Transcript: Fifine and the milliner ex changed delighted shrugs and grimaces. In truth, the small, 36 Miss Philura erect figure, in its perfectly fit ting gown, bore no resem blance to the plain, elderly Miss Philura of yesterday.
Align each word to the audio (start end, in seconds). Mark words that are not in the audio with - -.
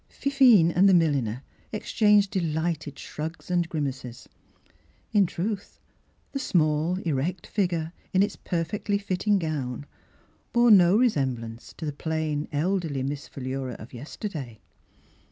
Fifine 0.09 0.71
and 0.71 0.89
the 0.89 0.95
milliner 0.95 1.43
ex 1.71 1.91
changed 1.91 2.31
delighted 2.31 2.97
shrugs 2.97 3.51
and 3.51 3.69
grimaces. 3.69 4.27
In 5.11 5.27
truth, 5.27 5.79
the 6.31 6.39
small, 6.39 6.95
36 6.95 6.97
Miss 6.97 7.05
Philura 7.11 7.19
erect 7.25 7.45
figure, 7.45 7.93
in 8.11 8.23
its 8.23 8.35
perfectly 8.35 8.97
fit 8.97 9.19
ting 9.19 9.37
gown, 9.37 9.85
bore 10.53 10.71
no 10.71 10.97
resem 10.97 11.35
blance 11.37 11.71
to 11.77 11.85
the 11.85 11.93
plain, 11.93 12.47
elderly 12.51 13.03
Miss 13.03 13.27
Philura 13.27 13.73
of 13.73 13.93
yesterday. 13.93 14.59